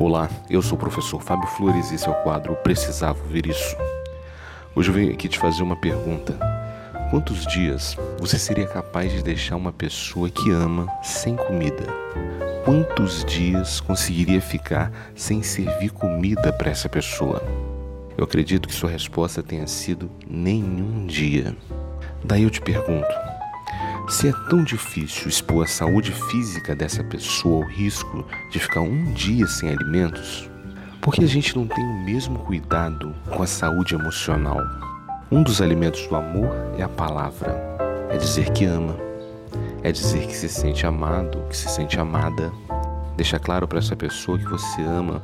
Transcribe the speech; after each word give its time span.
Olá, 0.00 0.30
eu 0.48 0.62
sou 0.62 0.78
o 0.78 0.80
professor 0.80 1.20
Fábio 1.20 1.48
Flores 1.48 1.90
e 1.90 1.96
esse 1.96 2.06
é 2.06 2.10
o 2.10 2.22
quadro 2.22 2.54
Precisava 2.54 3.18
Ouvir 3.20 3.46
Isso. 3.46 3.76
Hoje 4.72 4.90
eu 4.90 4.94
venho 4.94 5.12
aqui 5.12 5.26
te 5.26 5.36
fazer 5.36 5.60
uma 5.60 5.74
pergunta. 5.74 6.38
Quantos 7.10 7.44
dias 7.44 7.96
você 8.16 8.38
seria 8.38 8.68
capaz 8.68 9.10
de 9.10 9.24
deixar 9.24 9.56
uma 9.56 9.72
pessoa 9.72 10.30
que 10.30 10.52
ama 10.52 10.86
sem 11.02 11.34
comida? 11.34 11.84
Quantos 12.64 13.24
dias 13.24 13.80
conseguiria 13.80 14.40
ficar 14.40 14.92
sem 15.16 15.42
servir 15.42 15.90
comida 15.90 16.52
para 16.52 16.70
essa 16.70 16.88
pessoa? 16.88 17.42
Eu 18.16 18.22
acredito 18.22 18.68
que 18.68 18.74
sua 18.74 18.90
resposta 18.90 19.42
tenha 19.42 19.66
sido 19.66 20.08
nenhum 20.30 21.06
dia. 21.06 21.56
Daí 22.24 22.44
eu 22.44 22.50
te 22.50 22.60
pergunto: 22.60 23.12
se 24.08 24.28
é 24.28 24.32
tão 24.48 24.64
difícil 24.64 25.28
expor 25.28 25.64
a 25.64 25.66
saúde 25.66 26.12
física 26.12 26.74
dessa 26.74 27.04
pessoa 27.04 27.62
ao 27.62 27.70
risco 27.70 28.24
de 28.50 28.58
ficar 28.58 28.80
um 28.80 29.12
dia 29.12 29.46
sem 29.46 29.68
alimentos, 29.68 30.50
por 30.98 31.12
que 31.12 31.22
a 31.22 31.28
gente 31.28 31.54
não 31.54 31.66
tem 31.66 31.84
o 31.84 32.04
mesmo 32.04 32.38
cuidado 32.38 33.14
com 33.30 33.42
a 33.42 33.46
saúde 33.46 33.94
emocional? 33.94 34.62
Um 35.30 35.42
dos 35.42 35.60
alimentos 35.60 36.06
do 36.06 36.16
amor 36.16 36.48
é 36.78 36.82
a 36.82 36.88
palavra, 36.88 37.54
é 38.08 38.16
dizer 38.16 38.50
que 38.52 38.64
ama, 38.64 38.96
é 39.82 39.92
dizer 39.92 40.26
que 40.26 40.34
se 40.34 40.48
sente 40.48 40.86
amado, 40.86 41.44
que 41.50 41.56
se 41.56 41.68
sente 41.68 42.00
amada. 42.00 42.50
Deixa 43.14 43.38
claro 43.38 43.68
para 43.68 43.78
essa 43.78 43.94
pessoa 43.94 44.38
que 44.38 44.48
você 44.48 44.80
ama 44.82 45.22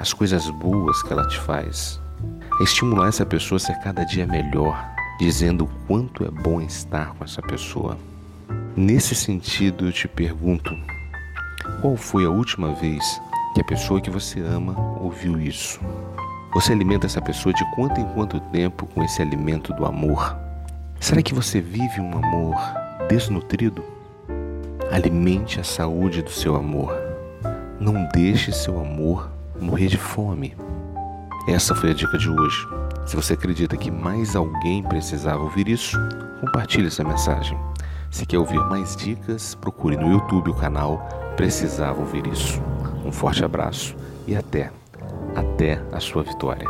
as 0.00 0.12
coisas 0.12 0.50
boas 0.50 1.00
que 1.04 1.12
ela 1.12 1.28
te 1.28 1.38
faz. 1.38 2.00
É 2.60 2.64
estimular 2.64 3.08
essa 3.08 3.24
pessoa 3.24 3.56
a 3.56 3.60
ser 3.60 3.78
cada 3.84 4.04
dia 4.04 4.26
melhor, 4.26 4.84
dizendo 5.20 5.64
o 5.64 5.86
quanto 5.86 6.24
é 6.24 6.30
bom 6.30 6.60
estar 6.60 7.14
com 7.14 7.22
essa 7.22 7.40
pessoa. 7.40 7.96
Nesse 8.76 9.14
sentido, 9.14 9.86
eu 9.86 9.92
te 9.92 10.06
pergunto: 10.06 10.76
qual 11.80 11.96
foi 11.96 12.26
a 12.26 12.28
última 12.28 12.74
vez 12.74 13.22
que 13.54 13.60
a 13.62 13.64
pessoa 13.64 14.02
que 14.02 14.10
você 14.10 14.40
ama 14.40 14.78
ouviu 15.00 15.40
isso? 15.40 15.80
Você 16.52 16.72
alimenta 16.72 17.06
essa 17.06 17.22
pessoa 17.22 17.54
de 17.54 17.64
quanto 17.74 17.98
em 17.98 18.04
quanto 18.12 18.38
tempo 18.38 18.86
com 18.86 19.02
esse 19.02 19.22
alimento 19.22 19.72
do 19.72 19.86
amor? 19.86 20.36
Será 21.00 21.22
que 21.22 21.32
você 21.32 21.58
vive 21.58 22.02
um 22.02 22.18
amor 22.18 22.54
desnutrido? 23.08 23.82
Alimente 24.92 25.58
a 25.58 25.64
saúde 25.64 26.20
do 26.20 26.30
seu 26.30 26.54
amor. 26.54 26.94
Não 27.80 28.06
deixe 28.12 28.52
seu 28.52 28.78
amor 28.78 29.30
morrer 29.58 29.86
de 29.86 29.96
fome. 29.96 30.54
Essa 31.48 31.74
foi 31.74 31.92
a 31.92 31.94
dica 31.94 32.18
de 32.18 32.28
hoje. 32.28 32.68
Se 33.06 33.16
você 33.16 33.32
acredita 33.32 33.74
que 33.74 33.90
mais 33.90 34.36
alguém 34.36 34.82
precisava 34.82 35.42
ouvir 35.42 35.66
isso, 35.66 35.96
compartilhe 36.42 36.88
essa 36.88 37.02
mensagem. 37.02 37.56
Se 38.16 38.24
quer 38.24 38.38
ouvir 38.38 38.58
mais 38.60 38.96
dicas, 38.96 39.54
procure 39.54 39.94
no 39.94 40.10
YouTube 40.10 40.48
o 40.48 40.54
canal 40.54 41.06
Precisava 41.36 42.00
Ouvir 42.00 42.26
Isso. 42.26 42.62
Um 43.04 43.12
forte 43.12 43.44
abraço 43.44 43.94
e 44.26 44.34
até, 44.34 44.72
até 45.34 45.82
a 45.92 46.00
sua 46.00 46.22
vitória. 46.22 46.66